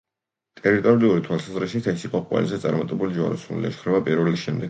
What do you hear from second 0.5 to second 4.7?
ტერიტორიული თვალსაზრისით, ეს იყო ყველაზე წარმატებული ჯვაროსნული ლაშქრობა პირველის შემდეგ.